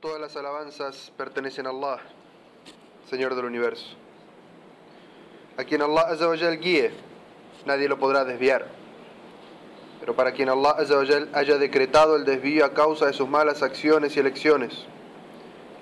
[0.00, 1.98] Todas las alabanzas pertenecen a Allah,
[3.10, 3.84] Señor del universo.
[5.58, 6.90] A quien Allah Azzawajal guíe,
[7.66, 8.64] nadie lo podrá desviar.
[10.00, 10.74] Pero para quien Allah
[11.34, 14.72] haya decretado el desvío a causa de sus malas acciones y elecciones,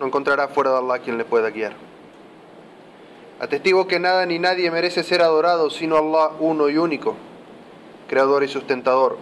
[0.01, 1.75] no encontrará fuera de Allah quien le pueda guiar.
[3.39, 7.15] Atestigo que nada ni nadie merece ser adorado sino Allah uno y único,
[8.09, 9.17] creador y sustentador.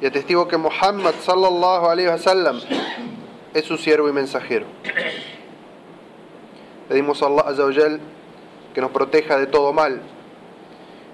[0.00, 2.58] Y atestigo que Muhammad sallallahu alaihi wasallam
[3.58, 4.66] es su siervo y mensajero.
[6.88, 7.98] Pedimos a Allah
[8.74, 10.00] que nos proteja de todo mal,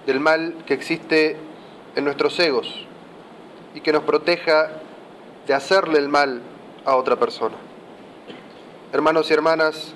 [0.07, 1.37] del mal que existe
[1.97, 2.87] en nuestros egos
[3.75, 4.71] y que nos proteja
[5.47, 6.43] de hacerle el mal
[6.85, 7.57] a otra persona.
[8.93, 9.95] Hermanos y hermanas,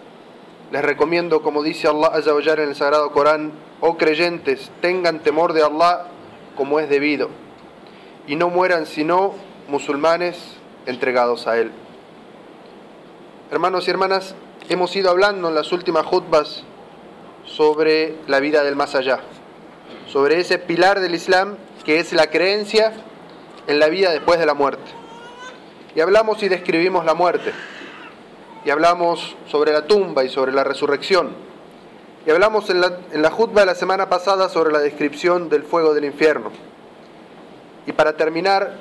[0.73, 5.63] les recomiendo, como dice Allah Azzawajal en el Sagrado Corán, oh creyentes, tengan temor de
[5.63, 6.07] Allah
[6.57, 7.31] como es debido
[8.27, 9.35] y no mueran sino
[9.69, 10.57] musulmanes
[10.87, 11.71] entregados a Él.
[13.51, 14.35] Hermanos y hermanas,
[14.69, 16.65] hemos ido hablando en las últimas jutbas
[17.47, 19.21] sobre la vida del más allá,
[20.07, 22.93] sobre ese pilar del Islam que es la creencia
[23.67, 24.91] en la vida después de la muerte.
[25.95, 27.55] Y hablamos y describimos la muerte.
[28.67, 31.31] Y hablamos sobre la tumba y sobre la resurrección.
[32.27, 35.63] Y hablamos en la, en la jutba de la semana pasada sobre la descripción del
[35.63, 36.51] fuego del infierno.
[37.87, 38.75] Y para terminar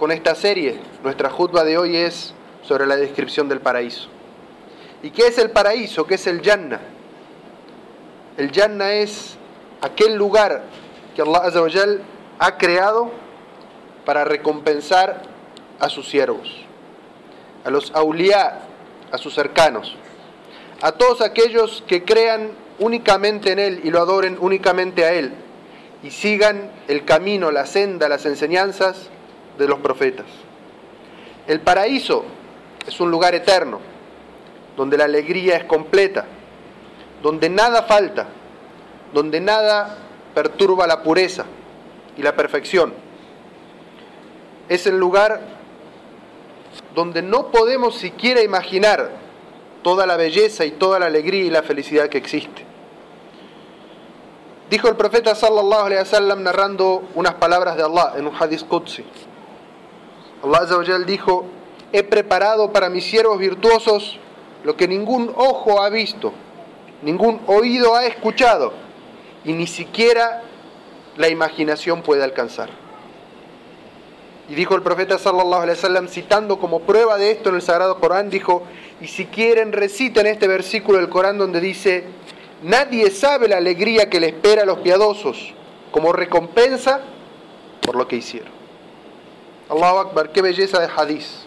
[0.00, 2.34] con esta serie, nuestra jutba de hoy es
[2.68, 4.08] sobre la descripción del paraíso.
[5.02, 6.06] ¿Y qué es el paraíso?
[6.06, 6.78] ¿Qué es el Yanna?
[8.36, 9.38] El Yanna es
[9.80, 10.64] aquel lugar
[11.16, 12.02] que Allah Azzawajal
[12.38, 13.10] ha creado
[14.04, 15.22] para recompensar
[15.80, 16.66] a sus siervos,
[17.64, 18.60] a los auliá,
[19.12, 19.96] a sus cercanos,
[20.82, 25.32] a todos aquellos que crean únicamente en Él y lo adoren únicamente a Él
[26.02, 29.08] y sigan el camino, la senda, las enseñanzas
[29.56, 30.26] de los profetas.
[31.46, 32.24] El paraíso
[32.88, 33.80] es un lugar eterno,
[34.74, 36.24] donde la alegría es completa,
[37.22, 38.26] donde nada falta,
[39.12, 39.98] donde nada
[40.34, 41.44] perturba la pureza
[42.16, 42.94] y la perfección.
[44.70, 45.40] Es el lugar
[46.94, 49.10] donde no podemos siquiera imaginar
[49.82, 52.64] toda la belleza y toda la alegría y la felicidad que existe.
[54.70, 59.04] Dijo el profeta sallallahu alaihi narrando unas palabras de Allah en un hadith qudsi.
[60.42, 61.57] Allah dijo:
[61.92, 64.18] "He preparado para mis siervos virtuosos
[64.64, 66.32] lo que ningún ojo ha visto,
[67.02, 68.72] ningún oído ha escuchado
[69.44, 70.42] y ni siquiera
[71.16, 72.70] la imaginación puede alcanzar."
[74.48, 78.00] Y dijo el profeta sallallahu alaihi wasallam citando como prueba de esto en el sagrado
[78.00, 78.62] Corán dijo:
[79.00, 82.04] "Y si quieren reciten este versículo del Corán donde dice:
[82.62, 85.54] Nadie sabe la alegría que le espera a los piadosos
[85.92, 87.00] como recompensa
[87.82, 88.50] por lo que hicieron.
[89.68, 91.46] Allahu Akbar, qué belleza de hadiz.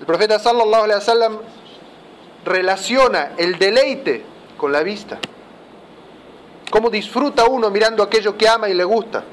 [0.00, 1.38] El profeta sallallahu alaihi wasallam
[2.44, 4.22] relaciona el deleite
[4.56, 5.18] con la vista.
[6.70, 9.24] Cómo disfruta uno mirando aquello que ama y le gusta.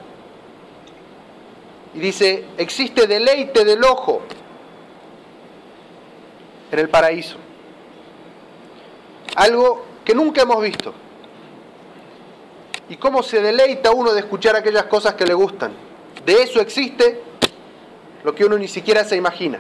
[1.94, 4.22] Y dice, existe deleite del ojo
[6.72, 7.38] en el paraíso.
[9.36, 10.94] Algo que nunca hemos visto.
[12.90, 15.74] Y cómo se deleita uno de escuchar aquellas cosas que le gustan.
[16.26, 17.22] De eso existe
[18.24, 19.60] lo que uno ni siquiera se imagina.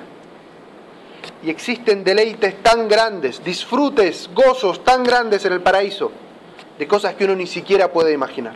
[1.43, 6.11] Y existen deleites tan grandes, disfrutes, gozos tan grandes en el paraíso,
[6.79, 8.55] de cosas que uno ni siquiera puede imaginar.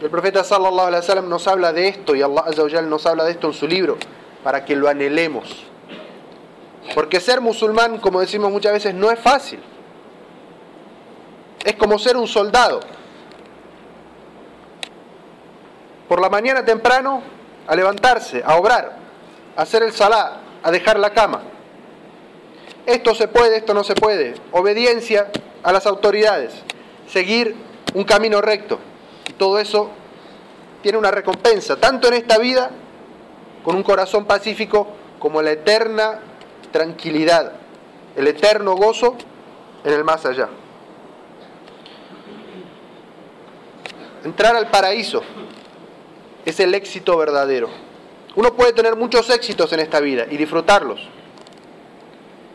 [0.00, 3.48] El profeta sallallahu alaihi wasallam nos habla de esto y Allah nos habla de esto
[3.48, 3.96] en su libro
[4.42, 5.66] para que lo anhelemos.
[6.94, 9.60] Porque ser musulmán, como decimos muchas veces, no es fácil.
[11.64, 12.80] Es como ser un soldado.
[16.08, 17.22] Por la mañana temprano,
[17.66, 18.96] a levantarse, a obrar,
[19.54, 21.42] a hacer el salá, a dejar la cama.
[22.86, 24.34] Esto se puede, esto no se puede.
[24.52, 25.30] Obediencia
[25.62, 26.52] a las autoridades.
[27.08, 27.54] Seguir
[27.94, 28.78] un camino recto.
[29.28, 29.90] Y todo eso
[30.82, 32.70] tiene una recompensa, tanto en esta vida,
[33.64, 34.88] con un corazón pacífico,
[35.18, 36.20] como la eterna
[36.72, 37.52] tranquilidad,
[38.16, 39.16] el eterno gozo
[39.84, 40.48] en el más allá.
[44.24, 45.22] Entrar al paraíso
[46.44, 47.68] es el éxito verdadero.
[48.36, 51.00] Uno puede tener muchos éxitos en esta vida y disfrutarlos.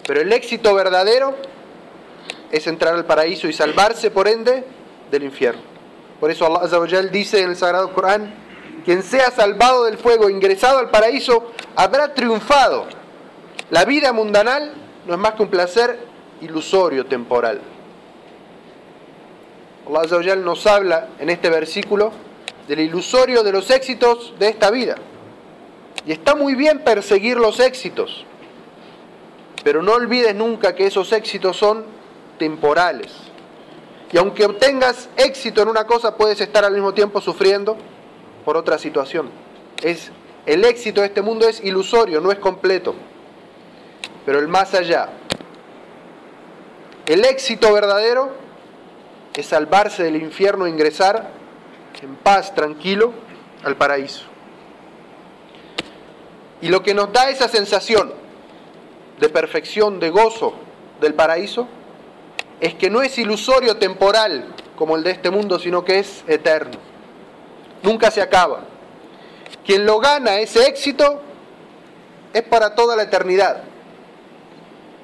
[0.08, 1.36] Pero el éxito verdadero
[2.52, 4.64] es entrar al paraíso y salvarse, por ende,
[5.12, 5.62] del infierno.
[6.20, 8.34] Por eso Allah Azza dice en el Sagrado Corán,
[8.86, 12.86] quien sea salvado del fuego, ingresado al paraíso, habrá triunfado.
[13.72, 14.74] La vida mundanal
[15.06, 16.00] no es más que un placer
[16.42, 17.60] ilusorio, temporal.
[19.88, 22.12] Allah Azza nos habla en este versículo
[22.68, 24.96] del ilusorio de los éxitos de esta vida.
[26.06, 28.26] Y está muy bien perseguir los éxitos,
[29.64, 31.86] pero no olvides nunca que esos éxitos son
[32.38, 33.14] temporales.
[34.12, 37.76] Y aunque obtengas éxito en una cosa, puedes estar al mismo tiempo sufriendo
[38.46, 39.30] por otra situación.
[39.82, 40.12] Es,
[40.46, 42.96] el éxito de este mundo es ilusorio, no es completo.
[44.26, 45.10] Pero el más allá,
[47.08, 48.32] el éxito verdadero
[49.36, 51.32] es salvarse del infierno e ingresar
[52.02, 53.12] en paz, tranquilo,
[53.64, 54.35] al paraíso.
[56.62, 58.14] Y lo que nos da esa sensación
[59.20, 60.54] de perfección, de gozo
[61.02, 61.68] del paraíso,
[62.60, 66.78] es que no es ilusorio temporal como el de este mundo, sino que es eterno.
[67.84, 68.62] Nunca se acaba.
[69.66, 71.22] Quien lo gana, ese éxito,
[72.34, 73.64] es para toda la eternidad.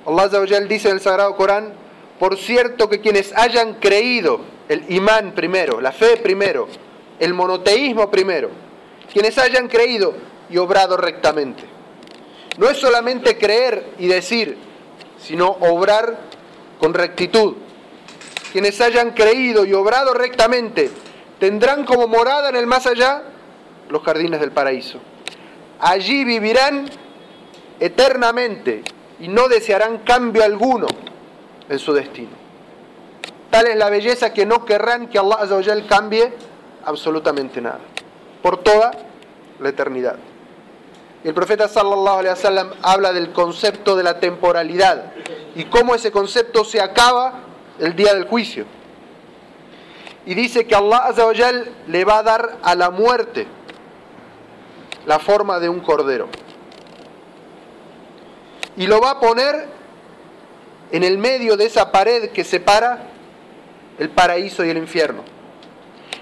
[0.05, 0.27] Allah
[0.67, 1.73] dice en el Sagrado Corán,
[2.19, 6.67] por cierto que quienes hayan creído, el imán primero, la fe primero,
[7.19, 8.49] el monoteísmo primero,
[9.11, 10.13] quienes hayan creído
[10.51, 11.63] y obrado rectamente.
[12.57, 14.57] No es solamente creer y decir,
[15.17, 16.17] sino obrar
[16.79, 17.55] con rectitud.
[18.51, 20.91] Quienes hayan creído y obrado rectamente
[21.39, 23.23] tendrán como morada en el más allá
[23.89, 24.99] los jardines del paraíso.
[25.79, 26.85] Allí vivirán
[27.79, 28.83] eternamente
[29.19, 30.87] y no desearán cambio alguno
[31.69, 32.41] en su destino.
[33.49, 35.47] Tal es la belleza que no querrán que Allah
[35.87, 36.33] cambie
[36.85, 37.79] absolutamente nada,
[38.41, 38.91] por toda
[39.59, 40.17] la eternidad.
[41.23, 45.13] El profeta sallallahu alaihi wasallam habla del concepto de la temporalidad
[45.55, 47.41] y cómo ese concepto se acaba
[47.79, 48.65] el día del juicio.
[50.25, 53.47] Y dice que Allah le va a dar a la muerte
[55.05, 56.27] la forma de un cordero.
[58.77, 59.67] Y lo va a poner
[60.91, 63.07] en el medio de esa pared que separa
[63.99, 65.23] el paraíso y el infierno.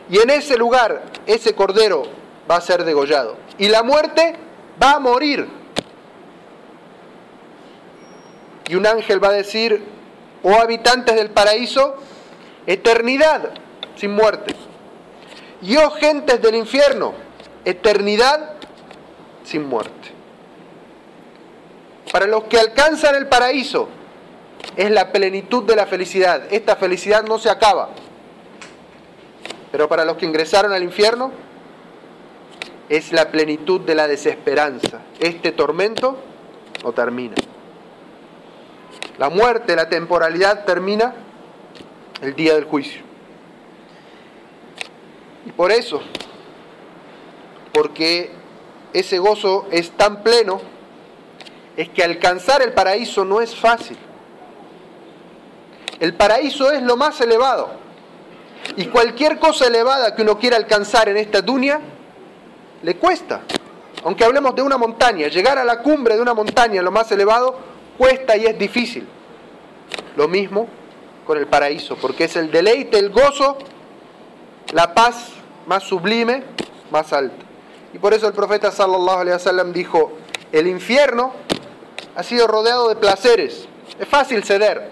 [0.09, 2.03] Y en ese lugar ese cordero
[2.49, 3.37] va a ser degollado.
[3.57, 4.35] Y la muerte
[4.81, 5.47] va a morir.
[8.67, 9.83] Y un ángel va a decir,
[10.43, 11.95] oh habitantes del paraíso,
[12.67, 13.49] eternidad
[13.95, 14.55] sin muerte.
[15.61, 17.13] Y oh gentes del infierno,
[17.65, 18.53] eternidad
[19.43, 20.13] sin muerte.
[22.11, 23.89] Para los que alcanzan el paraíso
[24.75, 26.43] es la plenitud de la felicidad.
[26.51, 27.89] Esta felicidad no se acaba.
[29.71, 31.31] Pero para los que ingresaron al infierno,
[32.89, 35.01] es la plenitud de la desesperanza.
[35.19, 36.17] Este tormento
[36.83, 37.35] no termina.
[39.17, 41.13] La muerte, la temporalidad termina
[42.21, 43.01] el día del juicio.
[45.45, 46.01] Y por eso,
[47.73, 48.31] porque
[48.93, 50.59] ese gozo es tan pleno,
[51.77, 53.97] es que alcanzar el paraíso no es fácil.
[55.99, 57.69] El paraíso es lo más elevado.
[58.77, 61.79] Y cualquier cosa elevada que uno quiera alcanzar en esta dunia,
[62.83, 63.41] le cuesta.
[64.03, 67.59] Aunque hablemos de una montaña, llegar a la cumbre de una montaña, lo más elevado,
[67.97, 69.07] cuesta y es difícil.
[70.15, 70.67] Lo mismo
[71.25, 73.57] con el paraíso, porque es el deleite, el gozo,
[74.73, 75.29] la paz
[75.67, 76.43] más sublime,
[76.91, 77.45] más alta.
[77.93, 80.13] Y por eso el profeta sallallahu alaihi wasallam dijo,
[80.51, 81.33] el infierno
[82.15, 83.67] ha sido rodeado de placeres.
[83.99, 84.87] Es fácil ceder.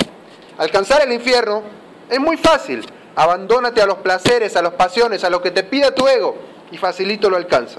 [0.57, 1.63] Alcanzar el infierno
[2.10, 2.86] es muy fácil.
[3.16, 6.36] Abandónate a los placeres, a las pasiones, a lo que te pida tu ego
[6.71, 7.77] y facilito lo alcanzas.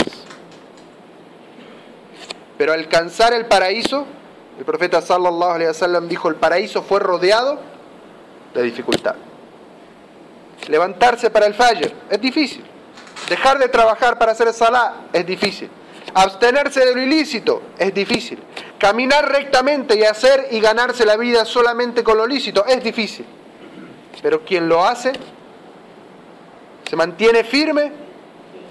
[2.57, 4.07] Pero alcanzar el paraíso,
[4.59, 7.61] el profeta sallallahu alaihi wasallam dijo, el paraíso fue rodeado
[8.55, 9.15] de dificultad.
[10.69, 12.65] Levantarse para el fajr es difícil.
[13.29, 15.71] Dejar de trabajar para hacer salah es difícil.
[16.15, 18.39] Abstenerse de lo ilícito es difícil.
[18.79, 23.27] Caminar rectamente y hacer y ganarse la vida solamente con lo lícito es difícil.
[24.23, 25.13] Pero quien lo hace,
[26.89, 27.93] se mantiene firme,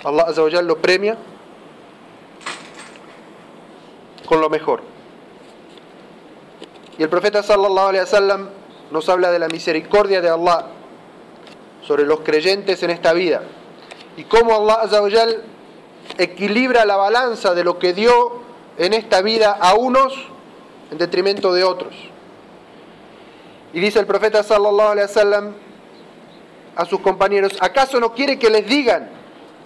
[0.08, 1.18] Allah Azza lo premia
[4.26, 4.82] con lo mejor.
[6.98, 8.50] Y el profeta sallallahu alaihi wasallam
[8.90, 10.68] nos habla de la misericordia de Allah
[11.86, 13.42] sobre los creyentes en esta vida
[14.16, 15.02] y cómo Allah Azza
[16.18, 18.42] equilibra la balanza de lo que dio
[18.78, 20.14] en esta vida a unos
[20.90, 21.94] en detrimento de otros.
[23.74, 25.54] Y dice el profeta sallallahu alaihi wasallam
[26.78, 29.17] a sus compañeros, ¿acaso no quiere que les digan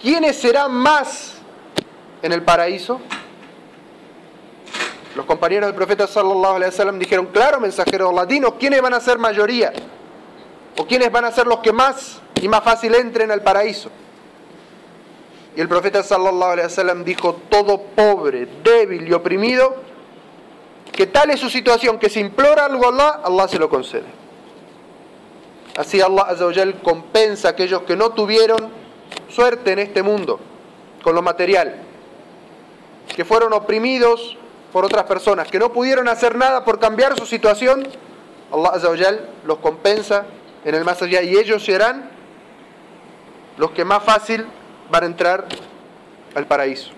[0.02, 1.34] quiénes serán más
[2.20, 3.00] en el paraíso?
[5.14, 8.94] Los compañeros del profeta sallallahu alaihi wasallam dijeron, "Claro, mensajero de Allah, dinos quiénes van
[8.94, 9.72] a ser mayoría
[10.76, 13.90] o quiénes van a ser los que más y más fácil entren al paraíso."
[15.54, 19.76] Y el profeta sallallahu alaihi wasallam dijo, todo pobre, débil y oprimido,
[20.90, 24.06] que tal es su situación, que si implora algo a Allah, Allah se lo concede.
[25.76, 28.81] Así Allah azawajal compensa a aquellos que no tuvieron
[29.28, 30.40] suerte en este mundo
[31.02, 31.76] con lo material.
[33.14, 34.38] que fueron oprimidos
[34.72, 37.86] por otras personas, que no pudieron hacer nada por cambiar su situación,
[38.50, 40.24] Allah Azawajal los compensa
[40.64, 42.08] en el más allá y ellos serán
[43.58, 44.46] los que más fácil
[44.90, 45.46] van a entrar
[46.34, 46.90] al paraíso.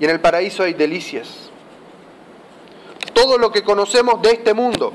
[0.00, 1.50] Y en el paraíso hay delicias.
[3.12, 4.92] Todo lo que conocemos de este mundo,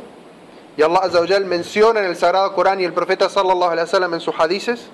[0.77, 4.35] y Allah menciona en el Sagrado Corán y el profeta sallallahu alaihi wasallam en sus
[4.39, 4.85] hadices,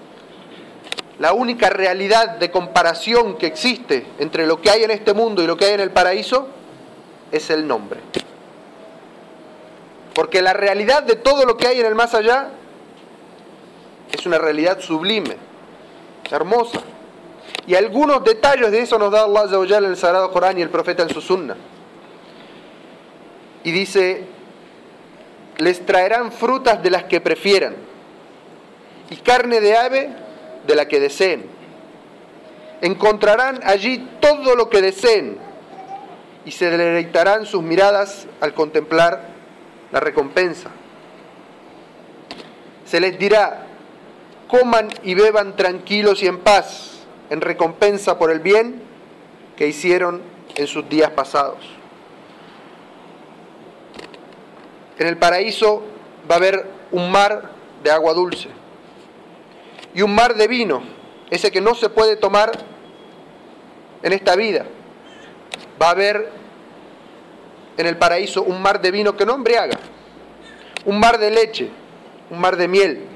[1.20, 5.48] la única realidad de comparación que existe entre lo que hay en este mundo y
[5.48, 6.48] lo que hay en el paraíso
[7.34, 8.00] es el nombre.
[10.16, 12.52] Porque la realidad de todo lo que hay en el más allá
[14.10, 15.36] es una realidad sublime,
[16.32, 16.80] hermosa.
[17.68, 21.04] Y algunos detalles de eso nos da Allah en el Sagrado Corán y el profeta
[21.04, 21.58] en su sunna.
[23.64, 24.28] Y dice,
[25.58, 27.76] les traerán frutas de las que prefieran
[29.10, 30.10] y carne de ave
[30.66, 31.46] de la que deseen.
[32.82, 35.38] Encontrarán allí todo lo que deseen
[36.46, 39.30] y se deleitarán sus miradas al contemplar
[39.92, 40.70] la recompensa.
[42.86, 43.68] Se les dirá,
[44.48, 48.82] coman y beban tranquilos y en paz, en recompensa por el bien
[49.56, 50.22] que hicieron
[50.56, 51.83] en sus días pasados.
[55.00, 55.84] En el paraíso
[56.30, 57.52] va a haber un mar
[57.84, 58.50] de agua dulce
[59.94, 60.84] y un mar de vino,
[61.30, 62.52] ese que no se puede tomar
[64.02, 64.66] en esta vida.
[65.82, 66.32] Va a haber
[67.78, 69.78] en el paraíso un mar de vino que no embriaga,
[70.86, 71.70] un mar de leche,
[72.30, 73.08] un mar de miel.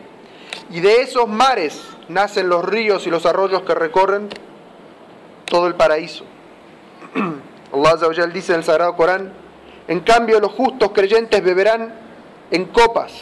[0.69, 4.29] Y de esos mares nacen los ríos y los arroyos que recorren
[5.45, 6.25] todo el paraíso.
[7.73, 9.33] Allah dice en el Sagrado Corán,
[9.87, 11.93] en cambio los justos creyentes beberán
[12.51, 13.13] en copas,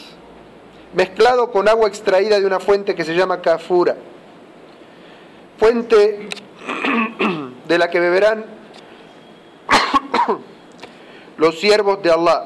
[0.94, 3.96] mezclado con agua extraída de una fuente que se llama Kafura,
[5.58, 6.30] fuente
[7.68, 8.46] de la que beberán
[11.38, 12.46] los siervos de Allah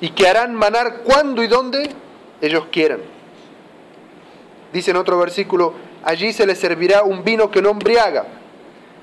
[0.00, 1.88] y que harán manar cuando y donde
[2.40, 3.00] ellos quieran.
[4.72, 8.26] Dice en otro versículo, allí se les servirá un vino que no embriaga,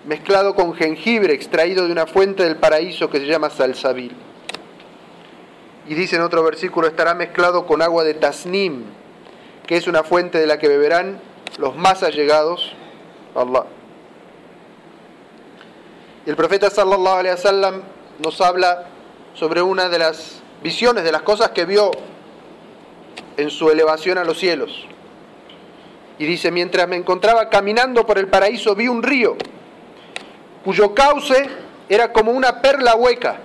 [0.05, 4.15] mezclado con jengibre extraído de una fuente del paraíso que se llama salsabil.
[5.87, 8.83] Y dice en otro versículo, estará mezclado con agua de tasnim,
[9.65, 11.19] que es una fuente de la que beberán
[11.57, 12.73] los más allegados
[13.35, 13.65] a Allah.
[16.25, 17.81] Y el profeta sallallahu alaihi wasallam
[18.23, 18.85] nos habla
[19.33, 21.91] sobre una de las visiones, de las cosas que vio
[23.37, 24.85] en su elevación a los cielos.
[26.17, 29.37] Y dice, mientras me encontraba caminando por el paraíso vi un río
[30.69, 31.49] cuyo cauce
[31.89, 33.37] era como una perla hueca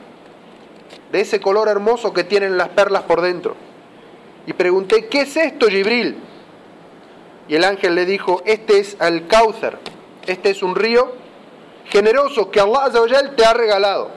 [1.11, 3.57] de ese color hermoso que tienen las perlas por dentro.
[4.47, 6.19] Y pregunté, ¿qué es esto, Gibril?
[7.49, 9.79] Y el ángel le dijo, este es al Cáucer,
[10.27, 11.15] este es un río
[11.87, 12.91] generoso que Allah
[13.35, 14.11] te ha regalado.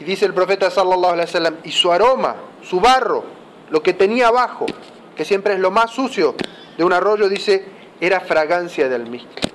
[0.00, 2.34] Y dice el profeta sallallahu alaihi wasallam, y su aroma,
[2.64, 3.22] su barro,
[3.70, 4.66] lo que tenía abajo,
[5.14, 6.34] que siempre es lo más sucio
[6.76, 7.64] de un arroyo, dice,
[8.00, 9.53] era fragancia del almizcle.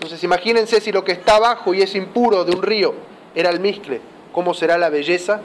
[0.00, 2.94] Entonces imagínense si lo que está abajo y es impuro de un río
[3.34, 4.00] era almizcle
[4.32, 5.40] cómo será la belleza,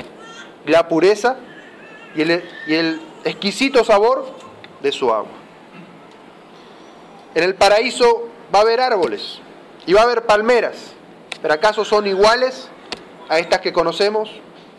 [0.66, 1.36] la pureza
[2.16, 4.28] y el, exquisito sabor
[4.82, 5.32] de su agua.
[7.34, 9.42] En el paraíso va a haber árboles
[9.86, 10.94] y va a haber palmeras,
[11.42, 12.70] pero ¿acaso son iguales
[13.28, 14.30] a estas que conocemos?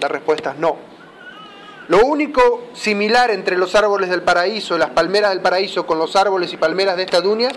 [0.01, 0.77] La respuesta es no.
[1.89, 6.51] Lo único similar entre los árboles del paraíso, las palmeras del paraíso con los árboles
[6.55, 7.51] y palmeras de esta dunia,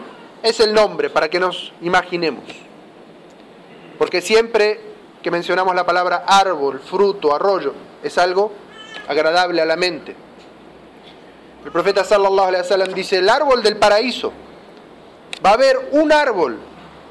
[0.43, 2.43] es el nombre, para que nos imaginemos.
[3.98, 4.79] Porque siempre
[5.22, 8.51] que mencionamos la palabra árbol, fruto, arroyo, es algo
[9.08, 10.15] agradable a la mente.
[11.65, 14.31] El profeta sallallahu alaihi wasallam dice, el árbol del paraíso,
[15.46, 16.58] va a haber un árbol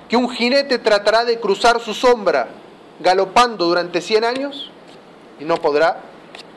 [0.09, 2.49] que un jinete tratará de cruzar su sombra
[3.01, 4.71] galopando durante 100 años
[5.39, 6.01] y no podrá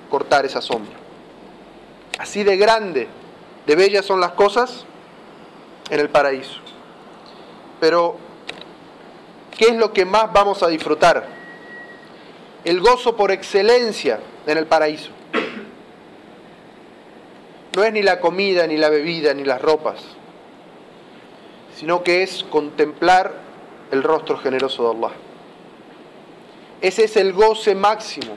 [0.09, 0.93] cortar esa sombra.
[2.17, 3.07] Así de grande,
[3.65, 4.85] de bellas son las cosas
[5.91, 6.59] en el paraíso.
[7.79, 8.17] Pero,
[9.55, 11.41] ¿qué es lo que más vamos a disfrutar?
[12.63, 15.09] el gozo por excelencia en el paraíso.
[17.75, 20.01] No es ni la comida, ni la bebida, ni las ropas,
[21.75, 23.31] sino que es contemplar
[23.91, 25.15] el rostro generoso de Allah.
[26.81, 28.35] Ese es el goce máximo.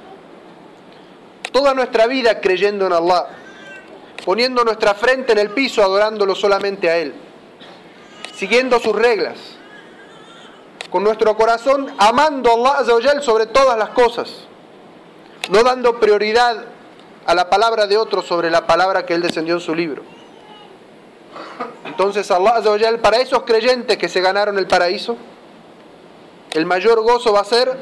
[1.51, 3.27] Toda nuestra vida creyendo en Allah,
[4.25, 7.15] poniendo nuestra frente en el piso, adorándolo solamente a Él,
[8.37, 9.39] siguiendo sus reglas,
[10.91, 14.31] con nuestro corazón amando a Allah sobre todas las cosas,
[15.51, 16.65] no dando prioridad
[17.27, 20.03] a la palabra de otro sobre la palabra que Él descendió en su libro.
[21.85, 22.63] Entonces Allah
[23.03, 25.17] para esos creyentes que se ganaron el paraíso,
[26.53, 27.77] el mayor gozo va a ser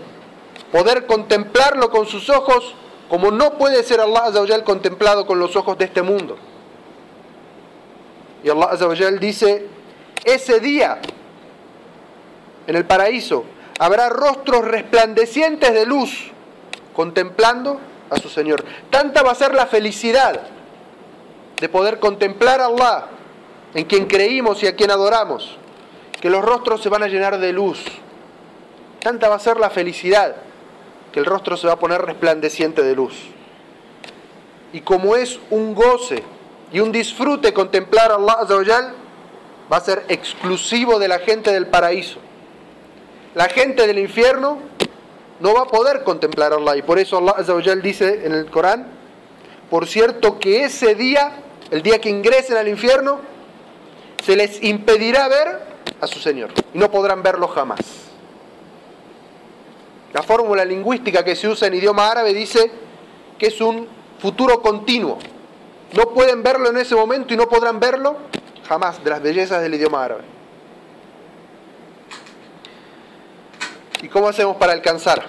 [0.71, 2.75] poder contemplarlo con sus ojos
[3.09, 6.39] como no puede ser Allah contemplado con los ojos de este mundo.
[8.43, 9.67] Y Allah dice,
[10.25, 11.01] ese día
[12.67, 13.45] en el paraíso
[13.79, 16.31] habrá rostros resplandecientes de luz
[16.95, 18.65] contemplando a su Señor.
[18.91, 20.41] Tanta va a ser la felicidad
[21.59, 23.07] de poder contemplar a Allah,
[23.75, 25.57] en quien creímos y a quien adoramos,
[26.21, 27.83] que los rostros se van a llenar de luz.
[29.01, 30.37] Tanta va a ser la felicidad
[31.13, 33.15] que el rostro se va a poner resplandeciente de luz.
[34.73, 36.23] Y como es un goce
[36.73, 38.95] y un disfrute contemplar a Allah
[39.71, 42.19] va a ser exclusivo de la gente del paraíso.
[43.35, 44.59] La gente del infierno
[45.41, 46.77] no va a poder contemplar a Allah.
[46.77, 48.87] Y por eso Allah dice en el Corán,
[49.71, 51.33] por cierto que ese día,
[51.71, 53.21] el día que ingresen al infierno,
[54.25, 55.61] se les impedirá ver
[56.01, 56.51] a su Señor.
[56.75, 57.81] Y no podrán verlo jamás.
[60.13, 62.71] La fórmula lingüística que se usa en idioma árabe dice
[63.39, 63.89] que es un
[64.19, 65.19] futuro continuo.
[65.95, 68.17] No pueden verlo en ese momento y no podrán verlo
[68.69, 70.23] jamás de las bellezas del idioma árabe.
[74.03, 75.25] ¿Y cómo hacemos para alcanzar?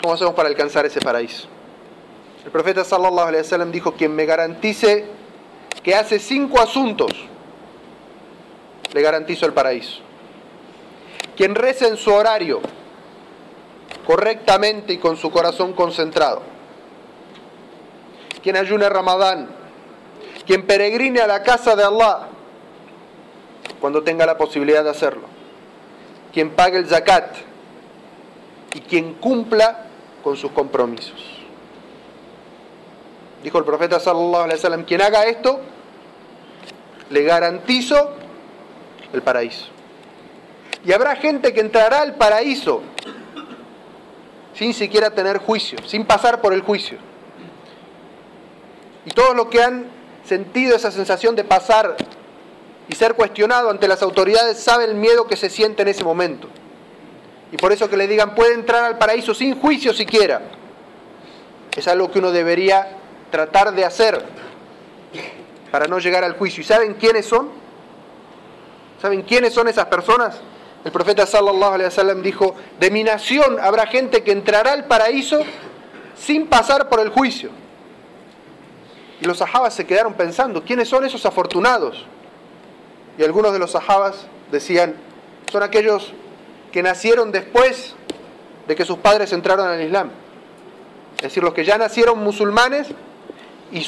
[0.00, 1.48] ¿Cómo hacemos para alcanzar ese paraíso?
[2.44, 5.06] El profeta sallallahu alaihi wasallam dijo, quien me garantice
[5.82, 7.12] que hace cinco asuntos,
[8.92, 10.00] le garantizo el paraíso.
[11.36, 12.60] Quien reza en su horario,
[14.06, 16.42] correctamente y con su corazón concentrado.
[18.42, 19.61] Quien ayune Ramadán,
[20.46, 22.28] quien peregrine a la casa de Allah
[23.80, 25.26] cuando tenga la posibilidad de hacerlo.
[26.32, 27.34] Quien pague el zakat
[28.74, 29.86] y quien cumpla
[30.22, 31.20] con sus compromisos.
[33.42, 35.60] Dijo el profeta sallallahu alaihi wasallam, quien haga esto
[37.10, 38.12] le garantizo
[39.12, 39.66] el paraíso.
[40.84, 42.82] Y habrá gente que entrará al paraíso
[44.54, 46.98] sin siquiera tener juicio, sin pasar por el juicio.
[49.04, 51.96] Y todos los que han sentido esa sensación de pasar
[52.88, 56.48] y ser cuestionado ante las autoridades saben el miedo que se siente en ese momento.
[57.50, 60.40] Y por eso que le digan puede entrar al paraíso sin juicio siquiera.
[61.76, 62.96] Es algo que uno debería
[63.30, 64.22] tratar de hacer
[65.70, 66.60] para no llegar al juicio.
[66.60, 67.50] ¿Y saben quiénes son?
[69.00, 70.40] ¿Saben quiénes son esas personas?
[70.84, 75.40] El profeta sallallahu alaihi wasallam dijo, de mi nación habrá gente que entrará al paraíso
[76.16, 77.50] sin pasar por el juicio.
[79.22, 82.06] Y los sahabas se quedaron pensando, ¿quiénes son esos afortunados?
[83.16, 84.96] Y algunos de los sahabas decían,
[85.52, 86.12] son aquellos
[86.72, 87.94] que nacieron después
[88.66, 90.10] de que sus padres entraron al Islam.
[91.18, 92.88] Es decir, los que ya nacieron musulmanes
[93.70, 93.86] y,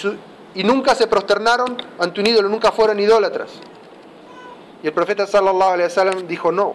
[0.54, 3.50] y nunca se prosternaron ante un ídolo, nunca fueron idólatras.
[4.84, 6.74] Y el profeta sallallahu alaihi wasallam dijo no.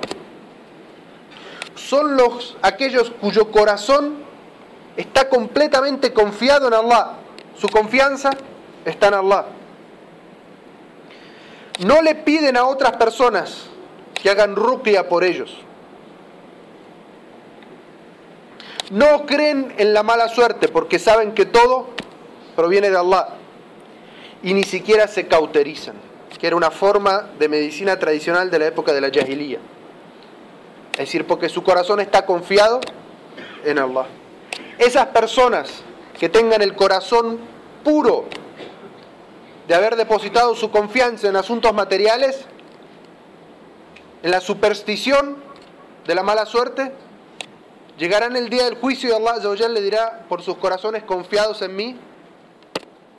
[1.76, 4.16] Son los aquellos cuyo corazón
[4.98, 7.20] está completamente confiado en Allah.
[7.56, 8.32] Su confianza
[8.86, 9.46] está en Allah.
[11.86, 13.68] No le piden a otras personas
[14.14, 15.56] que hagan ruqya por ellos.
[18.92, 21.88] No creen en la mala suerte porque saben que todo
[22.56, 23.30] proviene de Allah.
[24.44, 28.94] Y ni siquiera se cauterizan que era una forma de medicina tradicional de la época
[28.94, 29.60] de la Jahiliya.
[30.94, 32.80] Es decir, porque su corazón está confiado
[33.66, 34.06] en Allah.
[34.78, 35.84] Esas personas
[36.18, 37.40] que tengan el corazón
[37.84, 38.26] puro
[39.70, 42.44] de haber depositado su confianza en asuntos materiales,
[44.24, 45.38] en la superstición
[46.08, 46.92] de la mala suerte,
[47.96, 51.96] llegarán el día del juicio y Allah le dirá, por sus corazones confiados en mí,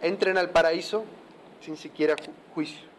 [0.02, 1.04] entren al paraíso
[1.60, 2.16] sin siquiera
[2.52, 2.89] juicio.